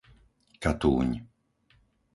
Katúň 0.63 1.07